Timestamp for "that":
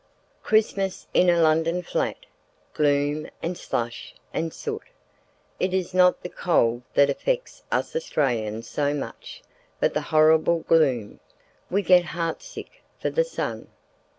6.95-7.11